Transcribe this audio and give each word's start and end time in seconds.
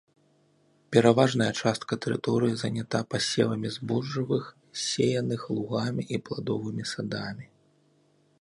Пераважная 0.95 1.49
частка 1.63 1.93
тэрыторыі 2.05 2.55
занята 2.63 2.99
пасевамі 3.13 3.69
збожжавых, 3.77 4.43
сеяных 4.87 5.41
лугамі 5.59 6.03
і 6.17 6.23
пладовымі 6.31 6.83
садамі. 6.95 7.45